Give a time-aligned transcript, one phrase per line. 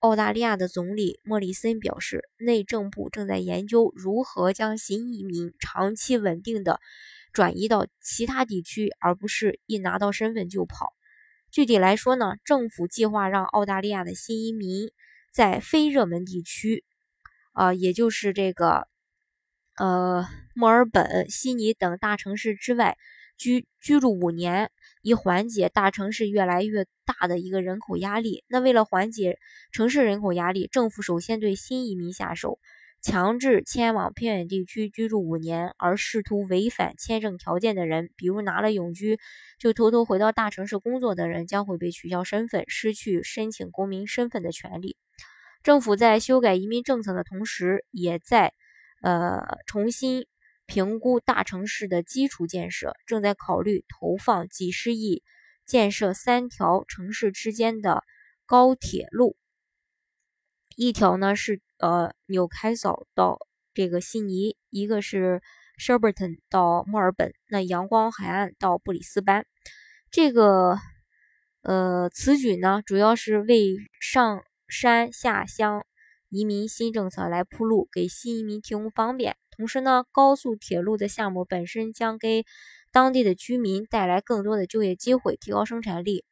[0.00, 6.80] 澳大利亚的总理莫里森表示，内政部正在研究如何将新移民长期稳定的
[7.32, 10.92] 转移到其他地区，而不是一拿到身份就跑。
[11.50, 14.90] 具体来说呢，政府计划让澳大利亚的新移民
[15.32, 16.84] 在非热门地区，
[17.52, 18.86] 啊，也就是这个，
[19.76, 22.98] 呃，墨尔本、悉尼等大城市之外
[23.38, 24.70] 居居住五年。
[25.06, 28.42] 以缓解大城市越来越大的一个人口压力。
[28.48, 29.38] 那为了缓解
[29.70, 32.58] 城市人口压力，政府首先对新移民下手，
[33.00, 39.20] 强制迁往偏远地区居住五年，而试图违反签证条件的人，比如拿了永居
[39.60, 44.96] 就偷偷回到大城市工作的人，将会被取消身份，失去申请公民身份的权利。
[45.62, 48.52] 政府在修改移民政策的同时，也在
[49.02, 50.26] 呃重新。
[50.66, 55.22] 评估大城市的基础建设，正在考虑投放几十亿
[55.64, 58.02] 建设三条城市之间的
[58.44, 59.36] 高铁路。
[60.76, 63.38] 一条呢是呃纽开索到
[63.72, 65.40] 这个悉尼，一个是
[65.78, 69.46] Sherburton 到墨尔本，那阳光海岸到布里斯班。
[70.10, 70.78] 这个
[71.62, 75.86] 呃此举呢，主要是为上山下乡
[76.28, 79.36] 移民新政策来铺路，给新移民提供方便。
[79.56, 82.44] 同时呢，高速铁路的项目本身将给
[82.92, 86.24] 当地的居民带来更多的就业机会，提高生产力，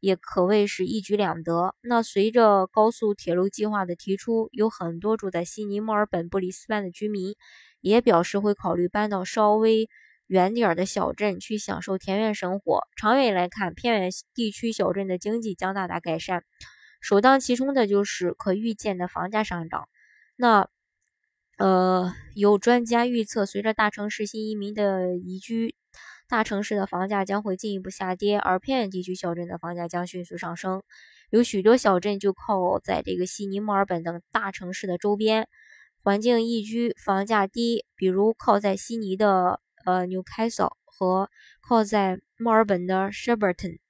[0.00, 1.74] 也可谓是一举两得。
[1.82, 7.34] 那随着高速铁路计划的提出，有很多住在悉尼、墨尔本、布里斯班的居民
[7.80, 9.88] 也表示会考虑搬到稍微
[10.26, 12.80] 远点儿的小镇去享受田园生活。
[12.96, 16.44] 长远来看，偏远地区小镇的经济将大大改善，
[17.00, 19.88] 首当其冲的就是可预见的房价上涨。
[20.36, 20.68] 那。
[21.60, 25.74] 呃，有专家预测，随着大城市新移民的移居，
[26.26, 30.82] 大城市的房价将会进一步下跌，而偏远地区小镇的房价将迅速上升。
[31.28, 35.48] 有许多小镇就靠在这个悉尼、墨尔本等大城市的周边，
[36.02, 37.84] 环境宜居，房价低。
[37.94, 41.28] 比如靠在悉尼的呃 Newcastle 和
[41.60, 43.80] 靠在墨尔本的 Sherburton。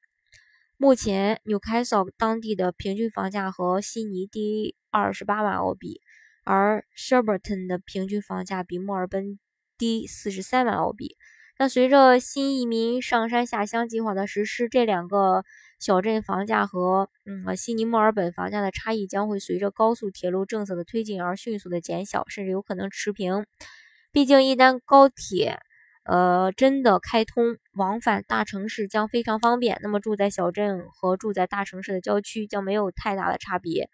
[0.77, 6.01] 目前 Newcastle 当地的平均房价和悉尼低二十八万澳币。
[6.50, 9.38] 而 Sherburton 的平均房价比墨尔本
[9.78, 11.16] 低四十三万澳币。
[11.61, 15.44] 那随着新移民上山下乡计划的实施，这两个
[15.78, 23.47] 小镇房价和嗯悉尼、墨尔本房价的差异将会随着高速铁路政策的推进而迅速的减小，甚至有可能持平。
[24.10, 25.60] 毕竟，一旦高铁
[26.05, 29.78] 呃真的开通，往返大城市将非常方便。
[29.83, 33.89] 那么，住在小镇和住在大城市的郊区将没有太大的差别。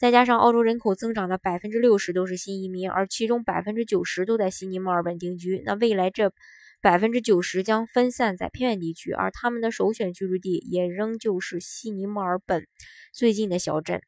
[0.00, 5.62] 再加上澳洲人口增长的百分之六十都是新移民，而其中百分之九十都在悉尼、墨尔本定居。
[5.66, 6.32] 那未来这
[6.80, 12.66] 百分之九十将分散在偏远地区，而他们的首选居住地也仍旧是悉尼、墨尔本
[13.12, 14.00] 最近的小镇。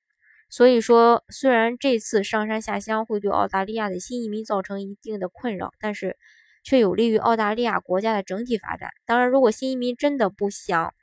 [0.48, 6.16] 所以说，虽然这次上山下乡会对澳大利亚的新移民造成一定的困扰，但是
[6.64, 8.88] 却有利于澳大利亚国家的整体发展。
[9.04, 10.94] 当然，如果新移民真的不想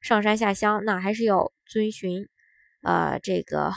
[0.00, 2.26] 上山下乡，那还是要遵循
[2.80, 3.74] 呃这个。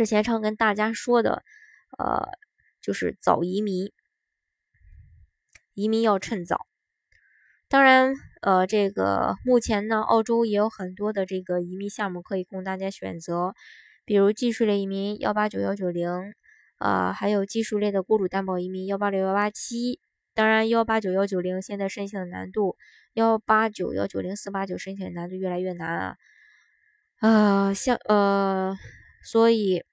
[0.00, 1.42] 之前常跟大家说的，
[1.98, 2.26] 呃，
[2.80, 3.92] 就是早移民，
[5.74, 6.66] 移民要趁早。
[7.68, 13.52] 当然，呃，这个目前呢，澳洲也有很多的这个移民项目可以供大家选择，
[14.06, 16.32] 比如技术类移民幺八九幺九零，
[16.78, 20.00] 啊，还有技术类的雇主担保移民幺八六幺八七。
[20.32, 22.78] 当然，幺八九幺九零现在申请的难度，
[23.12, 26.16] 幺八九幺九零四八九申请的难度越来越难啊。
[27.20, 28.78] 呃，像呃。
[29.22, 29.84] 所以，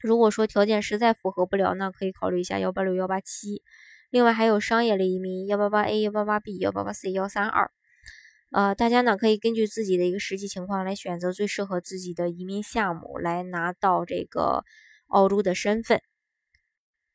[0.00, 3.62] 如果说条件实在符合不了，那可以考虑一下幺八六幺八七。
[4.10, 7.70] 另外还有商业类移民幺八八 A、幺八八 B、幺八八 C、幺三二。
[8.50, 14.64] 呃，大家呢可以根据自己的一个实际情况来选择最适合自己的移民项目，来拿到这个
[15.06, 16.02] 澳洲的身份。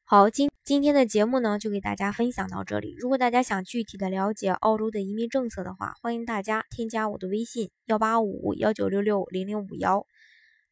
[0.06, 2.96] 好，今今天的节目呢就给大家分享到这里。
[2.98, 10.08] 如果大家想具体的了解澳洲的移民政策的话，欢迎大家添加我的微信幺八五幺九六六零零五幺。